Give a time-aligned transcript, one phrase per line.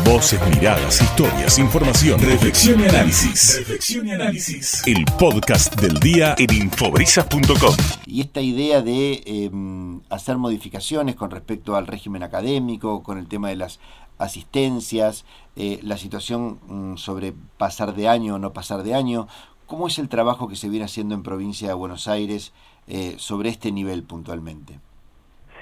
[0.00, 3.58] Voces, miradas, historias, información, reflexión y análisis.
[3.58, 4.82] Reflexión y análisis.
[4.86, 7.76] El podcast del día en infobrisas.com.
[8.06, 13.50] Y esta idea de em, hacer modificaciones con respecto al régimen académico, con el tema
[13.50, 13.78] de las
[14.18, 15.24] asistencias,
[15.56, 19.28] eh, la situación mm, sobre pasar de año o no pasar de año,
[19.66, 22.52] ¿cómo es el trabajo que se viene haciendo en provincia de Buenos Aires
[22.88, 24.80] eh, sobre este nivel puntualmente?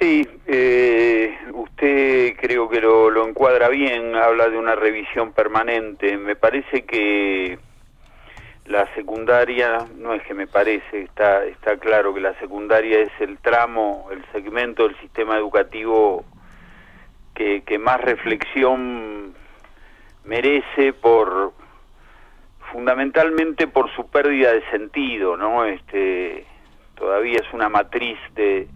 [0.01, 6.17] Sí, eh, usted creo que lo, lo, encuadra bien, habla de una revisión permanente.
[6.17, 7.59] Me parece que
[8.65, 13.37] la secundaria, no es que me parece, está, está claro que la secundaria es el
[13.39, 16.25] tramo, el segmento del sistema educativo
[17.35, 19.35] que, que más reflexión
[20.25, 21.53] merece por
[22.73, 25.67] fundamentalmente por su pérdida de sentido, ¿no?
[25.67, 26.47] Este
[26.95, 28.67] todavía es una matriz de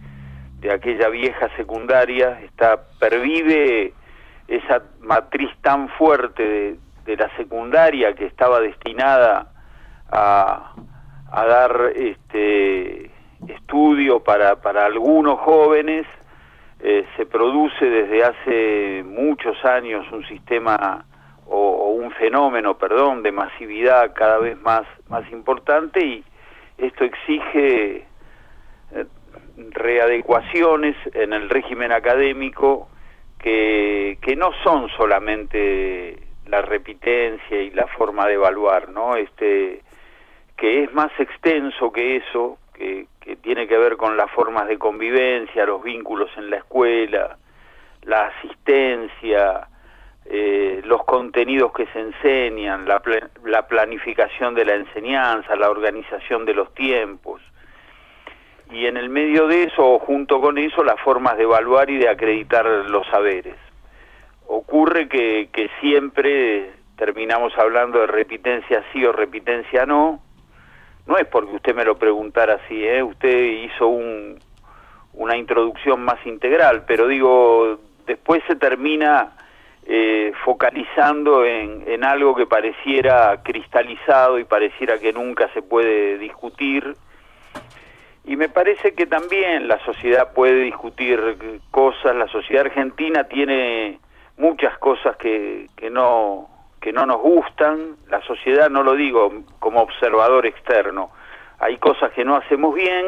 [0.65, 3.93] de aquella vieja secundaria, está pervive
[4.47, 9.51] esa matriz tan fuerte de, la secundaria que estaba destinada
[10.11, 10.73] a,
[11.31, 13.11] a dar este
[13.47, 16.07] estudio para, para algunos jóvenes,
[16.79, 21.05] eh, se produce desde hace muchos años un sistema
[21.47, 26.23] o, un fenómeno, perdón, de masividad cada vez más, más importante y
[26.77, 28.07] esto exige
[28.91, 29.05] eh,
[29.57, 32.89] readecuaciones en el régimen académico
[33.39, 36.17] que, que no son solamente
[36.47, 39.15] la repitencia y la forma de evaluar, ¿no?
[39.15, 39.81] Este,
[40.57, 44.77] que es más extenso que eso, que, que tiene que ver con las formas de
[44.77, 47.37] convivencia, los vínculos en la escuela,
[48.03, 49.67] la asistencia,
[50.25, 53.01] eh, los contenidos que se enseñan, la,
[53.43, 57.41] la planificación de la enseñanza, la organización de los tiempos
[58.71, 62.09] y en el medio de eso, junto con eso, las formas de evaluar y de
[62.09, 63.55] acreditar los saberes.
[64.47, 70.21] Ocurre que, que siempre terminamos hablando de repitencia sí o repitencia no.
[71.07, 73.03] No es porque usted me lo preguntara así, ¿eh?
[73.03, 74.39] usted hizo un,
[75.13, 79.33] una introducción más integral, pero digo, después se termina
[79.85, 86.95] eh, focalizando en, en algo que pareciera cristalizado y pareciera que nunca se puede discutir
[88.27, 91.19] y me parece que también la sociedad puede discutir
[91.71, 93.99] cosas, la sociedad argentina tiene
[94.37, 96.49] muchas cosas que, que no
[96.81, 101.09] que no nos gustan, la sociedad no lo digo como observador externo,
[101.57, 103.05] hay cosas que no hacemos bien,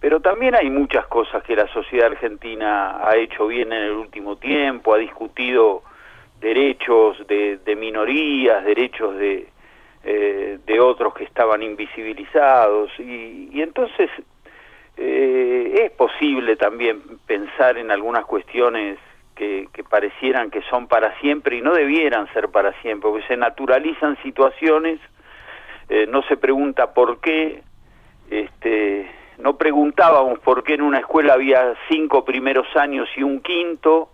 [0.00, 4.36] pero también hay muchas cosas que la sociedad argentina ha hecho bien en el último
[4.36, 5.82] tiempo, ha discutido
[6.40, 9.46] derechos de, de minorías, derechos de,
[10.08, 12.92] eh, de otros que estaban invisibilizados.
[13.00, 14.08] Y, y entonces
[14.96, 18.98] eh, es posible también pensar en algunas cuestiones
[19.34, 24.16] que, parecieran que son para siempre y no debieran ser para siempre, porque se naturalizan
[24.22, 25.00] situaciones,
[25.88, 27.62] eh, no se pregunta por qué,
[28.30, 34.08] este, no preguntábamos por qué en una escuela había cinco primeros años y un quinto,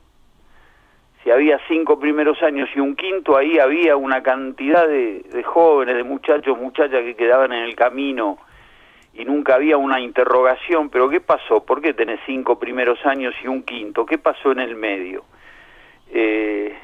[1.22, 6.02] si había cinco primeros años y un quinto, ahí había una cantidad de, jóvenes, de
[6.02, 8.38] muchachos, muchachas que quedaban en el camino
[9.14, 11.64] y nunca había una interrogación, pero ¿qué pasó?
[11.64, 14.04] ¿Por qué tenés cinco primeros años y un quinto?
[14.04, 15.24] ¿Qué pasó en el medio?
[16.10, 16.76] Eh,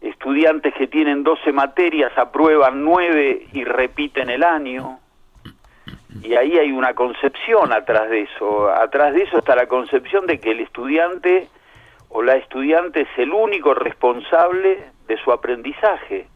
[0.00, 4.98] estudiantes que tienen 12 materias aprueban nueve y repiten el año.
[6.22, 8.68] Y ahí hay una concepción atrás de eso.
[8.68, 11.48] Atrás de eso está la concepción de que el estudiante
[12.16, 16.28] o la estudiante es el único responsable de su aprendizaje.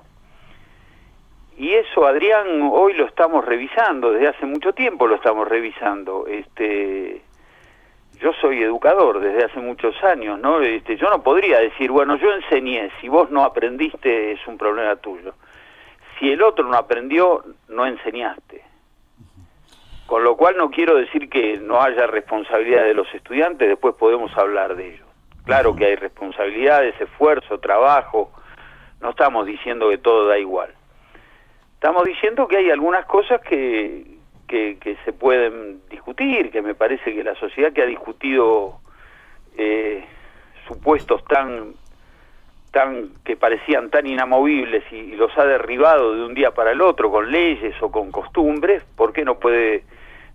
[1.57, 6.27] Y eso, Adrián, hoy lo estamos revisando, desde hace mucho tiempo lo estamos revisando.
[6.27, 7.23] Este,
[8.21, 10.61] yo soy educador desde hace muchos años, ¿no?
[10.63, 14.97] Este, yo no podría decir, bueno, yo enseñé, si vos no aprendiste es un problema
[14.97, 15.35] tuyo.
[16.19, 18.65] Si el otro no aprendió, no enseñaste.
[20.07, 24.37] Con lo cual no quiero decir que no haya responsabilidad de los estudiantes, después podemos
[24.37, 25.08] hablar de ello.
[25.49, 28.31] Claro que hay responsabilidades, esfuerzo, trabajo.
[29.01, 30.75] No estamos diciendo que todo da igual.
[31.73, 34.05] Estamos diciendo que hay algunas cosas que,
[34.47, 38.81] que, que se pueden discutir, que me parece que la sociedad que ha discutido
[39.57, 40.05] eh,
[40.67, 41.73] supuestos tan
[42.71, 46.83] tan que parecían tan inamovibles y, y, los ha derribado de un día para el
[46.83, 49.85] otro con leyes o con costumbres, ¿por qué no puede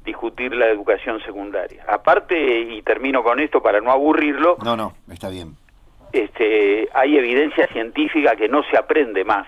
[0.03, 1.85] discutir la educación secundaria.
[1.87, 4.57] Aparte, y termino con esto para no aburrirlo.
[4.63, 5.55] No, no, está bien.
[6.11, 9.47] Este, hay evidencia científica que no se aprende más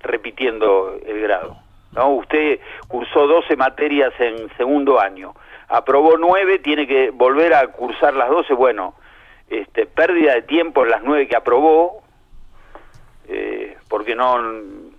[0.00, 1.56] repitiendo el grado.
[1.92, 2.14] ¿no?
[2.14, 2.58] Usted
[2.88, 5.34] cursó 12 materias en segundo año,
[5.68, 8.94] aprobó 9, tiene que volver a cursar las 12, bueno,
[9.48, 12.02] este, pérdida de tiempo en las 9 que aprobó,
[13.88, 14.38] porque no,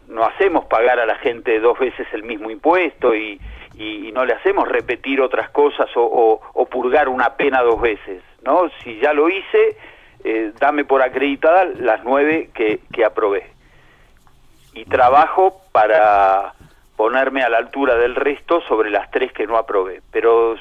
[0.07, 3.39] no hacemos pagar a la gente dos veces el mismo impuesto y,
[3.75, 8.69] y, no le hacemos repetir otras cosas o, o, purgar una pena dos veces, ¿no?
[8.83, 9.77] Si ya lo hice,
[10.23, 13.49] eh, dame por acreditada las nueve que, que aprobé.
[14.73, 16.53] Y trabajo para
[16.95, 20.01] ponerme a la altura del resto sobre las tres que no aprobé.
[20.11, 20.55] Pero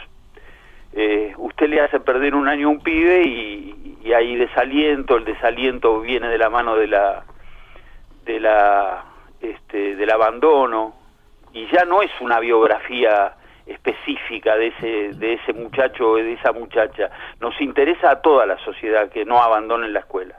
[0.95, 5.25] eh, usted le hace perder un año a un pibe y, y hay desaliento, el
[5.25, 7.25] desaliento viene de la mano de la
[8.25, 9.05] de la
[9.41, 11.02] este, del abandono
[11.53, 13.35] y ya no es una biografía
[13.67, 17.11] específica de ese de ese muchacho o de esa muchacha.
[17.41, 20.37] Nos interesa a toda la sociedad que no abandonen la escuela.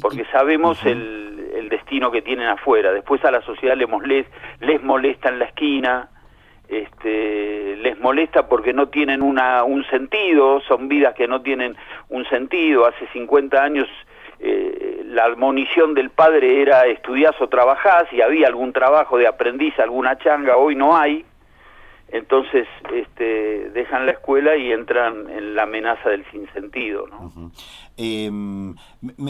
[0.00, 2.90] Porque sabemos el, el, destino que tienen afuera.
[2.90, 4.26] Después a la sociedad les, les,
[4.60, 6.08] les molesta en la esquina
[6.68, 11.76] este, les molesta porque no tienen una, un sentido, son vidas que no tienen
[12.08, 12.86] un sentido.
[12.86, 13.86] Hace 50 años
[15.14, 20.18] la admonición del padre era estudiás o trabajás y había algún trabajo de aprendiz, alguna
[20.18, 21.24] changa, hoy no hay.
[22.08, 27.06] Entonces este, dejan la escuela y entran en la amenaza del sinsentido.
[27.06, 27.50] ¿no?
[27.96, 28.74] Em,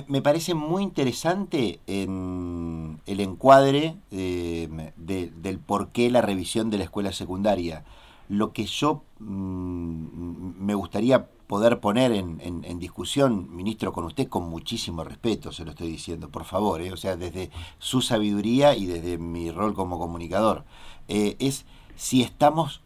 [0.09, 6.85] me, parece muy interesante en el encuadre em, del por qué la revisión de la
[6.85, 7.85] escuela secundaria.
[8.29, 15.05] Lo que yo mm, me gustaría poder poner en, discusión, ministro, con usted con muchísimo
[15.05, 19.19] respeto, se lo estoy diciendo, por favor, eh, o sea, desde su sabiduría y desde
[19.19, 20.65] mi rol como comunicador,
[21.09, 21.67] eh, es
[21.97, 22.81] si estamos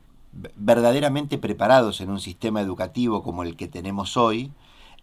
[0.56, 4.52] verdaderamente preparados en un sistema educativo como el que tenemos hoy,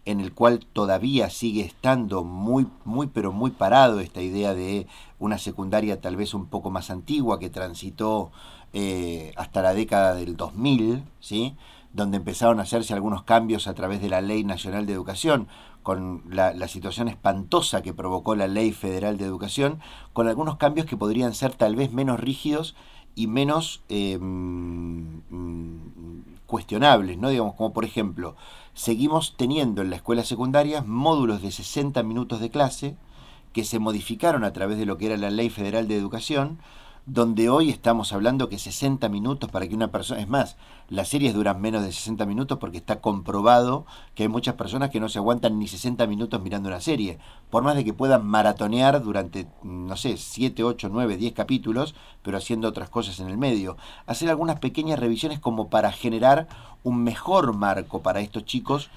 [0.04, 4.86] en el cual todavía sigue estando muy, muy, pero muy parado esta idea de
[5.18, 8.30] una secundaria tal vez un poco más antigua que transitó
[8.72, 11.56] eh, hasta la década del 2000, ¿sí?
[11.92, 15.48] donde empezaron a hacerse algunos cambios a través de la Ley Nacional de Educación,
[15.82, 19.78] con la, situación espantosa que provocó la Ley Federal de Educación,
[20.12, 22.74] con algunos cambios que podrían ser tal vez menos rígidos
[23.14, 25.20] y menos eh, mm,
[26.46, 27.28] cuestionables, ¿no?
[27.28, 28.34] Digamos, como por ejemplo,
[28.74, 32.96] seguimos teniendo en la escuela secundaria módulos de 60 minutos de clase
[33.52, 36.58] que se modificaron a través de lo que era la Ley Federal de Educación,
[37.06, 40.56] donde hoy estamos hablando que 60 minutos para que una persona, es más,
[40.88, 43.86] las series duran menos de 60 minutos porque está comprobado
[44.16, 47.18] que hay muchas personas que no se aguantan ni 60 minutos mirando una serie,
[47.48, 52.38] por más de que puedan maratonear durante, no sé, 7, 8, 9, 10 capítulos, pero
[52.38, 53.76] haciendo otras cosas en el medio.
[54.06, 56.48] Hacer algunas pequeñas revisiones como para generar
[56.82, 58.90] un mejor marco para estos chicos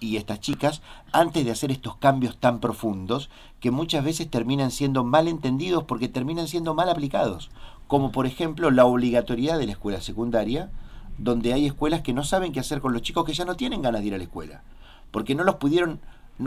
[0.00, 0.82] y estas chicas
[1.12, 3.30] antes de hacer estos cambios tan profundos
[3.60, 7.50] que muchas veces terminan siendo mal entendidos porque terminan siendo mal aplicados,
[7.86, 10.70] como por ejemplo la obligatoriedad de la escuela secundaria,
[11.18, 13.82] donde hay escuelas que no saben qué hacer con los chicos que ya no tienen
[13.82, 14.62] ganas de ir a la escuela,
[15.10, 16.00] porque no los pudieron,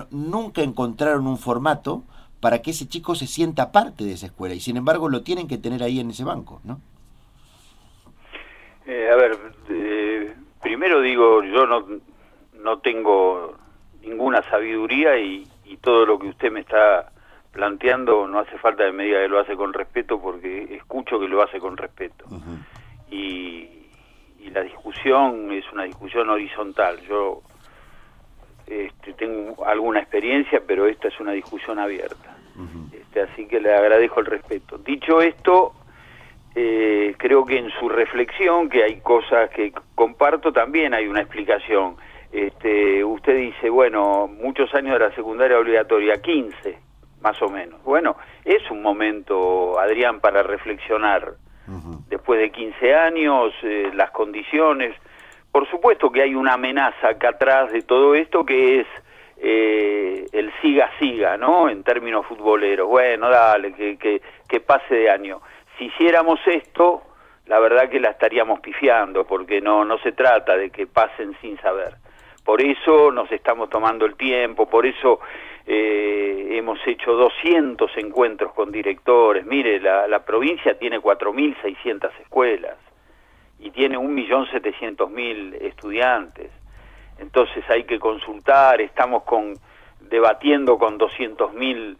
[0.09, 2.03] nunca encontraron un formato
[2.39, 5.47] para que ese chico se sienta parte de esa escuela y sin embargo lo tienen
[5.47, 6.81] que tener ahí en ese banco, ¿no?
[8.85, 9.39] Eh, a ver,
[9.69, 11.85] eh, primero digo, yo no,
[12.63, 13.55] no tengo
[14.01, 15.49] ninguna sabiduría y,
[15.81, 17.11] todo lo que usted me está
[17.51, 21.27] planteando no hace falta que me diga que lo hace con respeto porque escucho que
[21.27, 22.25] lo hace con respeto.
[23.11, 23.69] y,
[24.51, 27.01] la discusión es una discusión horizontal.
[27.07, 27.41] Yo
[28.67, 32.37] este, tengo alguna experiencia, pero esta es una discusión abierta.
[32.93, 34.77] este, así que le agradezco el respeto.
[34.77, 35.73] Dicho esto,
[36.53, 41.95] eh, creo que en su reflexión, que hay cosas que comparto, también hay una explicación
[42.33, 46.79] este, usted dice, bueno, muchos años de la secundaria obligatoria, 15
[47.21, 47.81] más o menos.
[47.83, 51.35] Bueno, es un momento, Adrián, para reflexionar.
[52.09, 54.93] Después de 15 años, eh, las condiciones.
[55.49, 58.87] Por supuesto que hay una amenaza acá atrás de todo esto que es
[59.37, 61.69] eh, el siga-siga, ¿no?
[61.69, 62.89] En términos futboleros.
[62.89, 65.41] Bueno, dale, que, que, que pase de año.
[65.77, 67.03] Si hiciéramos esto,
[67.45, 71.57] la verdad que la estaríamos pifiando, porque no, no se trata de que pasen sin
[71.59, 72.02] saber.
[72.43, 75.19] Por eso nos estamos tomando el tiempo, por eso
[75.65, 79.45] eh, hemos hecho 200 encuentros con directores.
[79.45, 82.77] Mire, la, provincia tiene 4.600 escuelas
[83.59, 86.51] y tiene 1.700.000 estudiantes.
[87.17, 89.53] Entonces hay que consultar, estamos con,
[90.01, 91.95] debatiendo con 200.000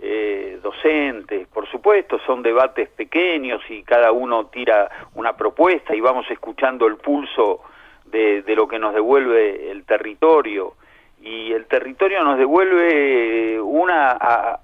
[0.00, 1.48] eh, docentes.
[1.48, 6.98] Por supuesto, son debates pequeños y cada uno tira una propuesta y vamos escuchando el
[6.98, 7.62] pulso
[8.10, 10.74] de, lo que nos devuelve el territorio
[11.20, 14.58] y el territorio nos devuelve una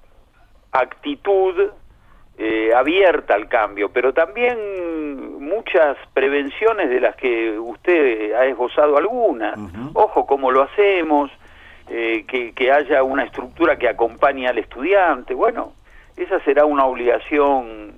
[0.71, 1.71] actitud
[2.37, 9.57] eh, abierta al cambio, pero también muchas prevenciones de las que usted ha esbozado algunas.
[9.93, 11.31] Ojo, cómo lo hacemos,
[11.89, 15.33] eh, que, que, haya una estructura que acompañe al estudiante.
[15.33, 15.73] Bueno,
[16.17, 17.93] esa será una obligación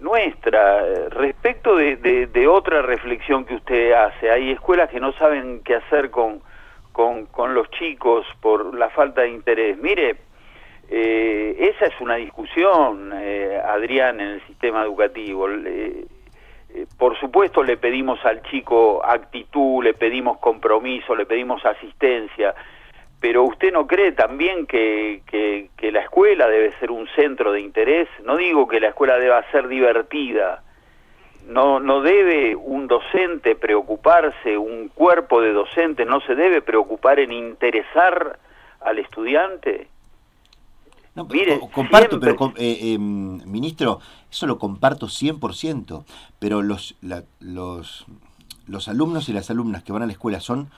[0.00, 1.08] nuestra.
[1.10, 6.40] Respecto de, otra reflexión que usted hace, hay escuelas que no saben qué hacer con,
[6.92, 9.78] con, con los chicos por la falta de interés.
[9.78, 10.16] Mire,
[10.88, 15.48] eh, esa es una discusión, eh, Adrián, en el sistema educativo.
[15.50, 16.06] Eh,
[16.98, 22.54] por supuesto le pedimos al chico actitud, le pedimos compromiso, le pedimos asistencia,
[23.24, 27.62] pero usted no cree también que, que, que, la escuela debe ser un centro de
[27.62, 28.06] interés.
[28.22, 30.62] No digo que la escuela deba ser divertida.
[31.48, 37.32] No, no debe un docente preocuparse, un cuerpo de docentes no se debe preocupar en
[37.32, 38.38] interesar
[38.82, 39.88] al estudiante.
[41.14, 44.00] No, Mire, comparto, pero eh, em, ministro,
[44.30, 46.04] eso lo comparto 100%,
[46.38, 46.94] pero los,
[47.40, 48.04] los,
[48.66, 50.68] los alumnos y las alumnas que van a la escuela son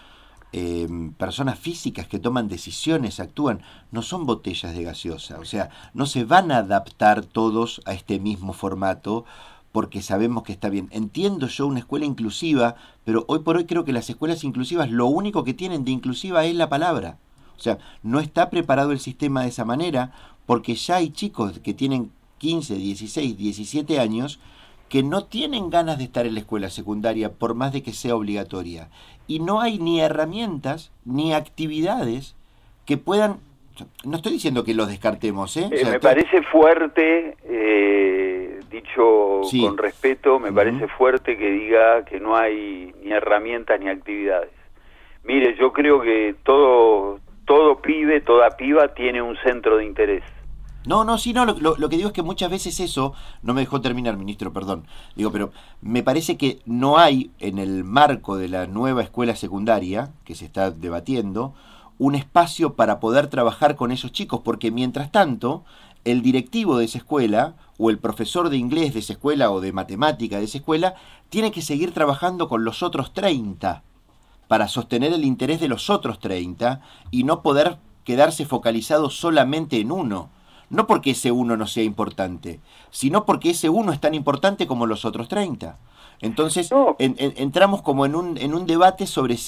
[0.56, 3.60] em, personas físicas que toman decisiones, actúan,
[3.90, 8.18] no son botellas de gaseosa, o sea, no se van a adaptar todos a este
[8.18, 9.26] mismo formato
[9.70, 10.88] porque sabemos que está bien.
[10.92, 15.06] Entiendo yo una escuela inclusiva, pero hoy por hoy creo que las escuelas inclusivas lo
[15.06, 17.18] único que tienen de inclusiva es la palabra.
[17.58, 20.12] O sea, no está preparado el sistema de esa manera
[20.46, 24.40] porque ya hay chicos que tienen 15, 16, 17 años
[24.88, 28.14] que no tienen ganas de estar en la escuela secundaria por más de que sea
[28.14, 28.88] obligatoria.
[29.26, 32.36] Y no hay ni herramientas ni actividades
[32.86, 33.38] que puedan...
[34.04, 35.68] No estoy diciendo que los descartemos, ¿eh?
[35.70, 42.36] eh me parece fuerte, eh, dicho con respeto, me parece fuerte que diga que no
[42.36, 44.50] hay ni herramientas ni actividades.
[45.24, 50.22] Mire, yo creo que todo, todo pibe, toda piba tiene un centro de interés.
[50.86, 53.12] No, no, sí, no, lo, que digo es que muchas veces eso,
[53.42, 55.50] no me dejó terminar, ministro, perdón, digo, pero
[55.82, 60.44] me parece que no hay en el marco de la nueva escuela secundaria que se
[60.44, 61.54] está debatiendo
[61.98, 65.64] un espacio para poder trabajar con esos chicos, porque mientras tanto,
[66.04, 69.72] el directivo de esa escuela o el profesor de inglés de esa escuela o de
[69.72, 70.94] matemática de esa escuela
[71.30, 73.82] tiene que seguir trabajando con los otros 30
[74.46, 79.90] para sostener el interés de los otros 30 y no poder quedarse focalizado solamente en
[79.90, 80.30] uno.
[80.68, 84.86] No porque ese uno no sea importante, sino porque ese uno es tan importante como
[84.86, 85.78] los otros 30.
[86.20, 89.38] Entonces entramos como en un, en un debate sobre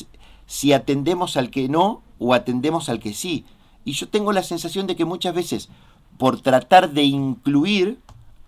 [0.47, 3.45] si atendemos al que no o atendemos al que sí.
[3.85, 5.69] Y yo tengo la sensación de que muchas veces,
[6.19, 7.99] por tratar de incluir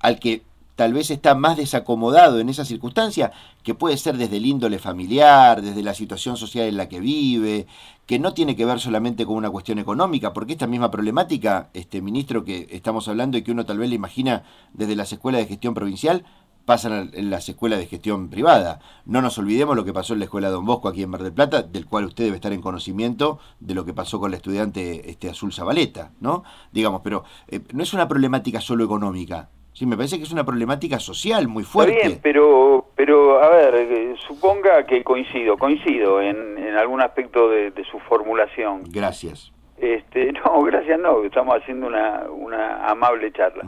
[0.01, 0.43] al que
[0.81, 3.33] tal vez está más desacomodado en esa circunstancia,
[3.63, 7.67] que puede ser desde el índole familiar, desde la situación social en la que vive,
[8.07, 12.01] que no tiene que ver solamente con una cuestión económica, porque esta misma problemática, este
[12.01, 15.49] ministro que estamos hablando y que uno tal vez le imagina desde las escuelas de
[15.49, 16.25] gestión provincial,
[16.65, 18.81] pasan en las escuelas de gestión privada.
[19.05, 21.35] No nos olvidemos lo que pasó en la escuela Don Bosco aquí en Mar del
[21.35, 25.11] Plata, del cual usted debe estar en conocimiento de lo que pasó con la estudiante
[25.11, 26.43] este, Azul Zabaleta, ¿no?
[26.73, 30.45] Digamos, pero eh, no es una problemática solo económica, Sí, me parece que es una
[30.45, 31.95] problemática social muy fuerte.
[31.95, 37.49] Está bien, pero, pero a ver, eh, suponga que coincido, coincido en, en algún aspecto
[37.49, 38.83] de, su formulación.
[38.89, 39.53] Gracias.
[39.79, 43.65] Este, no, gracias no, estamos haciendo una, una amable charla.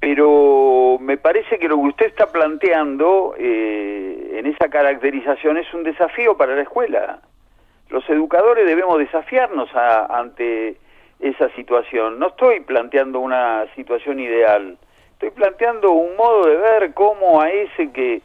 [0.00, 5.82] Pero me parece que lo que usted está planteando eh, en esa caracterización es un
[5.82, 7.20] desafío para la escuela.
[7.88, 10.76] Los educadores debemos desafiarnos ante
[11.18, 12.18] esa situación.
[12.18, 14.78] No estoy planteando una situación ideal
[15.18, 18.22] estoy planteando un modo de ver cómo a ese que,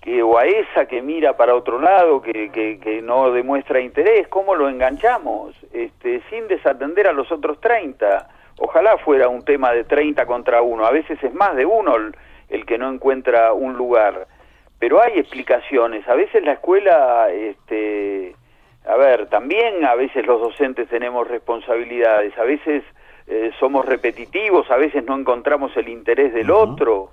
[0.00, 4.54] que o a esa que mira para otro lado, que, que, no demuestra interés, cómo
[4.54, 8.28] lo enganchamos, este, sin desatender a los otros 30.
[8.58, 12.14] Ojalá fuera un tema de 30 contra uno, a veces es más de uno el,
[12.48, 14.28] el que no encuentra un lugar,
[14.78, 18.36] pero hay explicaciones, a veces la escuela, este,
[18.86, 22.84] a ver, también a veces los docentes tenemos responsabilidades, a veces
[23.26, 27.10] eh, somos repetitivos, a veces no encontramos el interés del otro,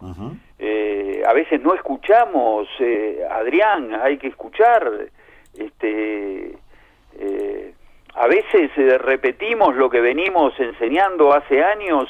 [0.60, 4.92] eh, a veces no escuchamos, eh, Adrián, hay que escuchar,
[5.58, 6.58] este,
[8.14, 12.08] a veces repetimos lo que venimos enseñando hace años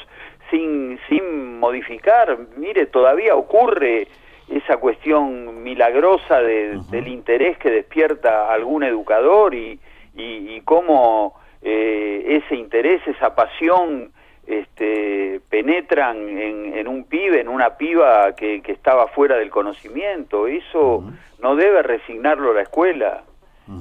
[0.50, 4.08] sin, sin modificar, mire, todavía ocurre
[4.48, 9.78] esa cuestión milagrosa del interés que despierta algún educador y,
[10.14, 14.12] y, y cómo eh, ese interés, esa pasión,
[14.46, 20.46] este, penetran en, un pibe, en una piba que, estaba fuera del conocimiento.
[20.46, 21.04] Eso
[21.40, 23.24] no debe resignarlo la escuela.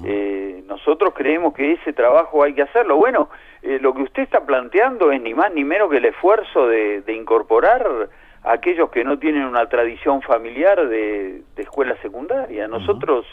[0.06, 2.96] Eh, nosotros creemos que ese trabajo hay que hacerlo.
[2.96, 3.30] Bueno,
[3.62, 7.04] eh, lo que usted está planteando es ni más ni menos que el esfuerzo de,
[7.10, 8.10] incorporar
[8.44, 12.68] aquellos que no tienen una tradición familiar de, escuela secundaria.
[12.68, 13.26] Nosotros...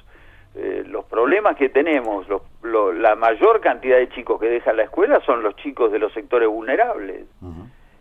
[0.56, 2.26] Eh, los problemas que tenemos,
[2.62, 6.48] la mayor cantidad de chicos que dejan la escuela son los chicos de los sectores
[6.48, 7.26] vulnerables.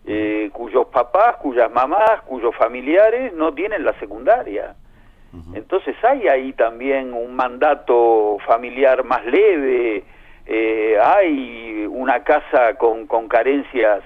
[0.07, 4.75] eh, cuyos papás, cuyas mamás, cuyos familiares no tienen la secundaria.
[5.53, 10.03] Entonces hay ahí también un mandato familiar más leve,
[10.47, 14.01] eh, hay una casa con, con carencias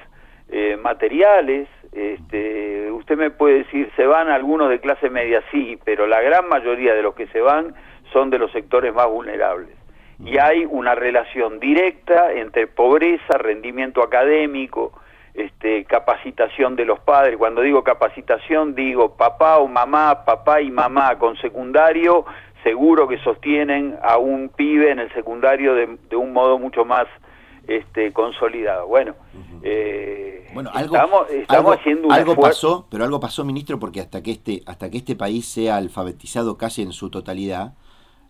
[0.82, 1.70] materiales.
[1.94, 6.48] Este, usted me puede decir, se van algunos de clase media, sí, pero la gran
[6.48, 7.76] mayoría de los que se van
[8.12, 9.76] son de los sectores más vulnerables.
[10.20, 14.94] Y hay una relación directa entre pobreza, rendimiento académico,
[15.34, 17.38] este, capacitación de los padres.
[17.38, 22.26] Cuando digo capacitación, digo papá o mamá, papá y mamá con secundario,
[22.64, 27.08] seguro que sostienen a un pibe en el secundario de, un modo mucho más
[27.68, 28.88] este, consolidado.
[28.88, 29.16] Bueno,
[29.62, 30.96] eh, bueno algo,
[31.28, 34.98] estamos, haciendo un algo pasó, pero algo pasó, ministro, porque hasta que este hasta que
[34.98, 37.74] este país sea alfabetizado casi en su totalidad,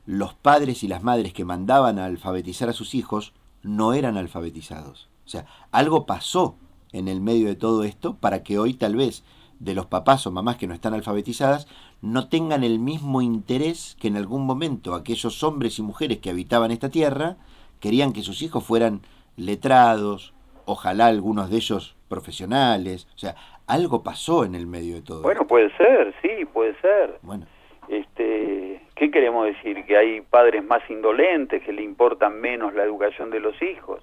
[0.05, 5.09] los padres y las madres que mandaban a alfabetizar a sus hijos no eran alfabetizados.
[5.25, 6.55] O sea, algo pasó
[6.91, 9.23] en el medio de todo esto para que hoy tal vez
[9.59, 11.67] de los papás o mamás que no están alfabetizadas
[12.01, 16.71] no tengan el mismo interés que en algún momento aquellos hombres y mujeres que habitaban
[16.71, 17.37] esta tierra
[17.79, 19.01] querían que sus hijos fueran
[19.37, 20.33] letrados,
[20.65, 23.35] ojalá algunos de ellos profesionales, o sea,
[23.67, 25.21] algo pasó en el medio de todo.
[25.21, 27.17] Bueno, puede ser, sí, puede ser.
[27.21, 27.45] Bueno.
[27.87, 29.85] Este, ¿qué queremos decir?
[29.85, 34.01] Que hay padres más indolentes que le importan menos la educación de los hijos.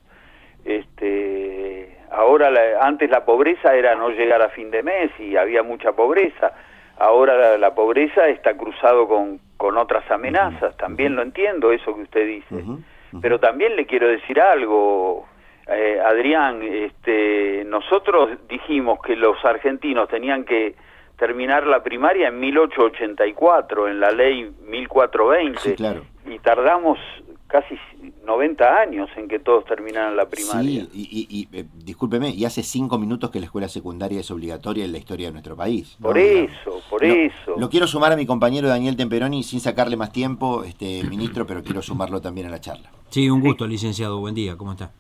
[0.65, 2.51] Este, ahora
[2.83, 6.53] antes la pobreza era no llegar a fin de mes y había mucha pobreza.
[6.99, 10.77] Ahora la, pobreza está cruzado con, con otras amenazas.
[10.77, 12.63] También lo entiendo eso que usted dice.
[13.21, 15.27] Pero también le quiero decir algo,
[15.67, 16.63] eh, Adrián.
[16.63, 20.75] Este, nosotros dijimos que los argentinos tenían que
[21.17, 25.75] terminar la primaria en 1884, en la ley 1420.
[25.75, 26.03] claro.
[26.27, 26.99] Y tardamos
[27.47, 27.79] casi
[28.31, 30.87] 90 años en que todos terminaran la primaria.
[30.93, 34.85] Sí, y, y, eh, discúlpeme, y hace cinco minutos que la escuela secundaria es obligatoria
[34.85, 35.97] en la historia de nuestro país.
[36.01, 37.55] Por eso, por eso.
[37.57, 41.65] Lo quiero sumar a mi compañero Daniel Temperoni sin sacarle más tiempo, este ministro, pero
[41.65, 42.89] quiero sumarlo también a la charla.
[43.09, 44.21] Sí, un gusto, licenciado.
[44.21, 44.93] Buen día, ¿cómo está?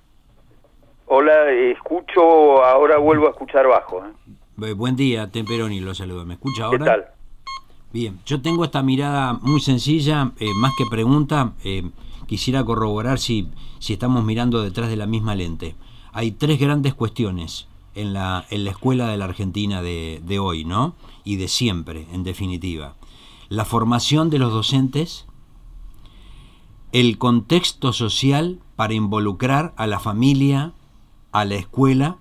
[1.06, 4.02] Hola, escucho, ahora vuelvo a escuchar bajo.
[4.04, 4.72] ¿eh?
[4.72, 6.24] Buen día, Temperoni, lo saludo.
[6.26, 6.78] ¿Me escucha ahora?
[6.78, 7.04] ¿Qué tal?
[7.92, 11.52] Bien, yo tengo esta mirada muy sencilla, eh, más que pregunta
[12.30, 13.48] quisiera corroborar si,
[13.80, 15.74] si estamos mirando detrás de la misma lente.
[16.12, 17.66] Hay tres grandes cuestiones
[17.96, 20.94] en la, en la escuela de la Argentina de, de hoy, ¿no?
[21.24, 22.94] Y de siempre, en definitiva.
[23.48, 25.26] La formación de los docentes,
[26.92, 30.72] el contexto social para involucrar a la familia,
[31.32, 32.18] a la escuela,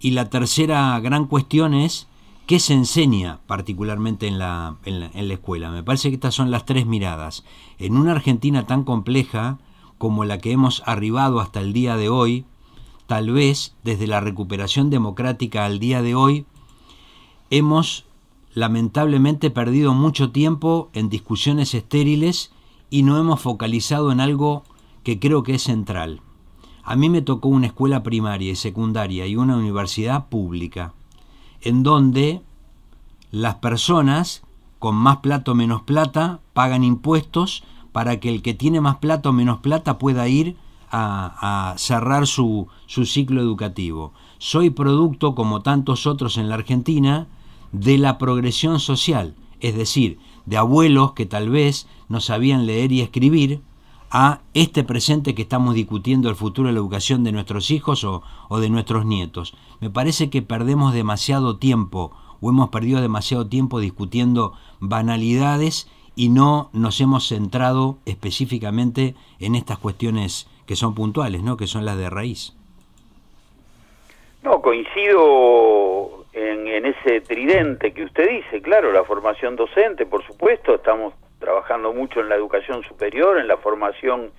[0.00, 2.06] y la tercera gran cuestión es
[2.46, 5.72] ¿Qué se enseña particularmente en la, en la, escuela?
[5.72, 7.42] Me parece que estas son las tres miradas.
[7.80, 9.58] En una Argentina tan compleja
[9.98, 12.44] como la que hemos arribado hasta el día de hoy,
[13.08, 16.46] tal vez desde la recuperación democrática al día de hoy,
[17.50, 18.04] hemos
[18.54, 22.52] lamentablemente perdido mucho tiempo en discusiones estériles
[22.90, 24.62] y no hemos focalizado en algo
[25.02, 26.20] que creo que es central.
[26.84, 30.94] A mí me tocó una escuela primaria y secundaria y una universidad pública
[31.66, 32.42] en donde
[33.32, 34.44] las personas
[34.78, 39.30] con más plata o menos plata pagan impuestos para que el que tiene más plata
[39.30, 40.56] o menos plata pueda ir
[40.92, 44.12] a, cerrar su, su ciclo educativo.
[44.38, 47.26] Soy producto, como tantos otros en la Argentina,
[47.72, 53.00] de la progresión social, es decir, de abuelos que tal vez no sabían leer y
[53.00, 53.60] escribir,
[54.10, 58.22] a este presente que estamos discutiendo el futuro de la educación de nuestros hijos o,
[58.60, 59.56] de nuestros nietos.
[59.80, 66.70] Me parece que perdemos demasiado tiempo o hemos perdido demasiado tiempo discutiendo banalidades y no
[66.72, 71.56] nos hemos centrado específicamente en estas cuestiones que son puntuales, ¿no?
[71.56, 72.54] que son las de raíz.
[74.42, 80.76] No, coincido en, en ese tridente que usted dice, claro, la formación docente, por supuesto,
[80.76, 81.14] estamos
[81.46, 84.32] trabajando mucho en la educación superior, en la formación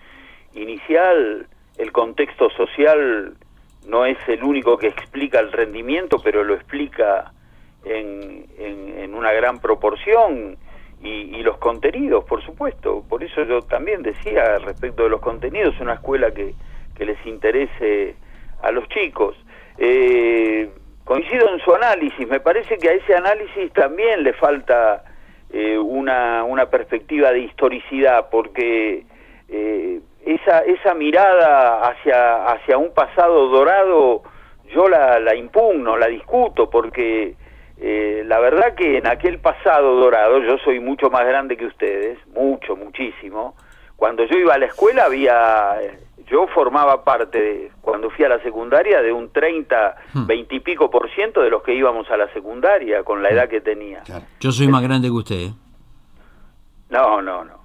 [0.54, 1.48] inicial.
[1.78, 3.38] El contexto social
[3.88, 7.32] no es el único que explica el rendimiento, pero lo explica
[7.86, 10.58] en, en, una gran proporción.
[11.02, 13.06] Y, los contenidos, por supuesto.
[13.08, 16.56] Por eso yo también decía respecto de los contenidos, una escuela que,
[16.98, 18.16] que les interese
[18.62, 19.38] a los chicos.
[19.78, 20.70] Eh,
[21.06, 25.06] coincido en su análisis, me parece que a ese análisis también le falta
[25.52, 29.06] eh, una, una perspectiva de historicidad, porque
[29.50, 34.24] eh, esa, esa mirada hacia, hacia un pasado dorado
[34.74, 37.36] yo la, la impugno, la discuto, porque
[37.80, 42.18] eh, la verdad que en aquel pasado dorado, yo soy mucho más grande que ustedes,
[42.28, 43.56] mucho, muchísimo,
[43.96, 45.78] cuando yo iba a la escuela había,
[46.30, 51.10] yo formaba parte, cuando fui a la secundaria, de un 30, 20 y pico por
[51.12, 54.04] ciento de los que íbamos a la secundaria con la edad que tenía.
[54.40, 55.36] Yo soy más grande que usted.
[55.36, 55.54] ¿eh?
[56.90, 57.58] No, no, no.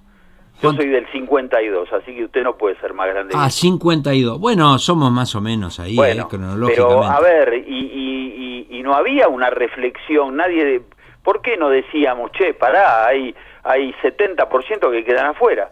[0.61, 3.33] Yo soy del 52, así que usted no puede ser más grande.
[3.35, 4.39] Ah, 52.
[4.39, 6.95] Bueno, somos más o menos ahí, bueno, cronológicamente.
[6.99, 10.63] Pero, a ver, y, y, y, no había una reflexión, nadie...
[10.63, 10.81] De,
[11.21, 15.69] ¿Por qué no decíamos, che, pará, hay, hay 70% que quedan afuera?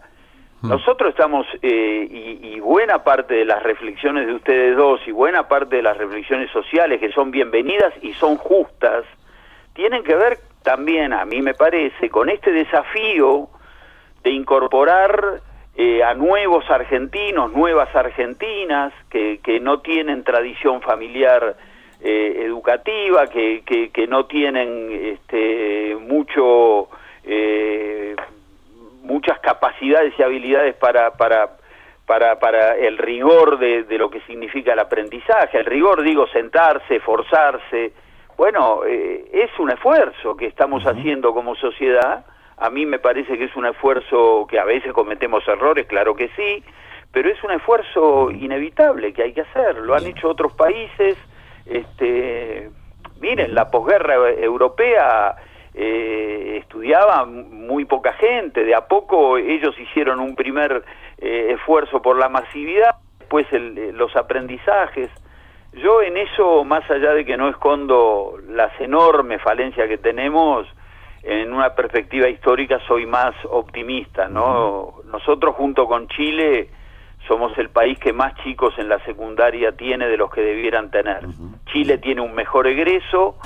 [0.62, 5.76] Nosotros estamos, eh, y, buena parte de las reflexiones de ustedes dos y buena parte
[5.76, 9.04] de las reflexiones sociales que son bienvenidas y son justas,
[9.74, 13.48] tienen que ver también, a mí me parece, con este desafío
[14.22, 15.40] de incorporar
[15.74, 21.56] eh, a nuevos argentinos, nuevas argentinas que, que no tienen tradición familiar
[22.00, 26.88] eh, educativa, que, que, que, no tienen este, mucho,
[27.24, 28.14] eh,
[29.02, 31.56] muchas capacidades y habilidades para, para,
[32.06, 35.58] para, para el rigor de, de, lo que significa el aprendizaje.
[35.58, 37.92] El rigor, digo, sentarse, forzarse.
[38.36, 42.24] Bueno, eh, es un esfuerzo que estamos haciendo como sociedad
[42.62, 46.28] a mí me parece que es un esfuerzo que a veces cometemos errores, claro que
[46.36, 46.62] sí,
[47.10, 49.78] pero es un esfuerzo inevitable que hay que hacer.
[49.78, 51.18] Lo han hecho otros países.
[51.66, 52.70] Este,
[53.20, 55.34] miren, la posguerra europea
[55.74, 58.64] eh, estudiaba muy poca gente.
[58.64, 60.84] De a poco ellos hicieron un primer
[61.18, 65.10] eh, esfuerzo por la masividad, después el, eh, los aprendizajes.
[65.72, 70.66] Yo en eso, más allá de que no escondo las enormes falencias que tenemos,
[71.22, 74.94] en una perspectiva histórica soy más optimista, ¿no?
[75.06, 76.68] Nosotros junto con Chile
[77.28, 81.20] somos el país que más chicos en la secundaria tiene de los que debieran tener.
[81.66, 83.36] Chile tiene un mejor egreso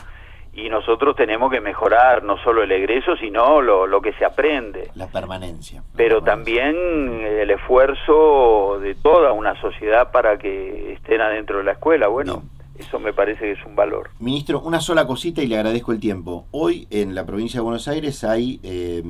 [0.57, 4.91] y nosotros tenemos que mejorar no solo el egreso, sino lo, lo que se aprende.
[4.95, 5.83] La permanencia.
[5.95, 6.75] Pero también
[7.23, 12.09] el esfuerzo de toda una sociedad para que estén adentro de la escuela.
[12.09, 12.43] Bueno.
[12.79, 14.11] Eso me parece que es un valor.
[14.19, 16.47] Ministro, una sola cosita y le agradezco el tiempo.
[16.51, 19.03] Hoy en la provincia de Buenos Aires hay eh,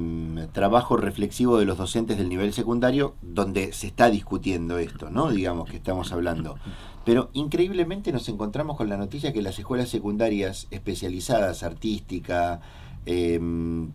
[0.53, 5.31] trabajo reflexivo de los docentes del nivel secundario donde se está discutiendo esto, ¿no?
[5.31, 6.57] Digamos que estamos hablando.
[7.05, 12.61] Pero increíblemente nos encontramos con la noticia que las escuelas secundarias especializadas, artística,
[13.05, 13.41] eh,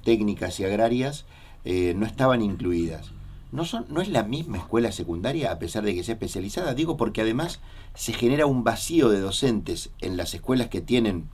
[0.03, 1.25] técnicas y agrarias,
[1.63, 3.13] eh, no estaban incluidas
[3.51, 6.97] no, son, no es la misma escuela secundaria a pesar de que sea especializada, digo
[6.97, 7.61] porque además
[7.93, 11.25] se genera un vacío de docentes en las escuelas que tienen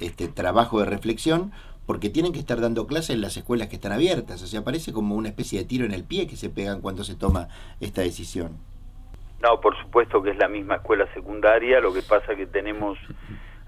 [0.00, 1.52] este trabajo de reflexión
[1.86, 4.92] porque tienen que estar dando clases en las escuelas que están abiertas, o sea, parece
[4.92, 7.48] como una especie de tiro en el pie que se pegan cuando se toma
[7.80, 8.58] esta decisión.
[9.42, 12.98] No, por supuesto que es la misma escuela secundaria, lo que pasa que tenemos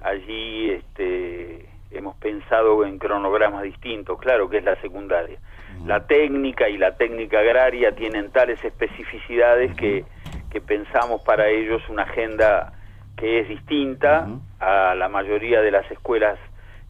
[0.03, 5.39] allí este hemos pensado en cronogramas distintos, claro que es la secundaria
[5.87, 10.05] la técnica y la técnica agraria tienen tales especificidades que,
[10.51, 12.73] que pensamos para ellos una agenda
[13.17, 14.29] que es distinta
[14.61, 16.39] a la mayoría de las escuelas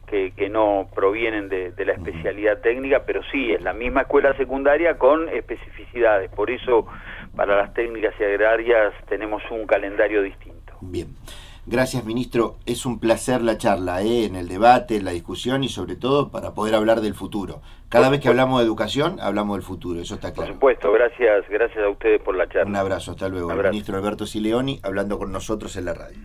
[0.06, 4.34] que, que no provienen de, de, la especialidad técnica, pero sí, es la misma escuela
[4.36, 6.30] secundaria con especificidades.
[6.30, 6.86] Por eso,
[7.36, 10.74] para las técnicas y agrarias tenemos un calendario distinto.
[10.80, 11.08] Bien.
[11.70, 12.56] Gracias, ministro.
[12.64, 14.24] Es un placer la charla, ¿eh?
[14.24, 17.60] en el debate, en la discusión y sobre todo para poder hablar del futuro.
[17.90, 20.46] Cada vez que hablamos de educación, hablamos del futuro, eso está claro.
[20.46, 22.70] Por supuesto, gracias, gracias a ustedes por la charla.
[22.70, 23.52] Un abrazo, hasta luego.
[23.52, 26.18] El ministro Alberto Sileoni hablando con nosotros en la radio.